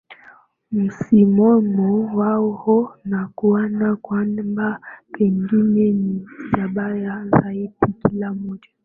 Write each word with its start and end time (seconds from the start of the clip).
msimamo 0.71 2.15
wao 2.17 2.97
na 3.05 3.27
kuona 3.35 3.95
kwamba 3.95 4.79
pengine 5.11 6.25
si 6.53 6.61
mbaya 6.61 7.27
zaidi 7.27 7.73
Kila 8.09 8.33
mmoja 8.33 8.69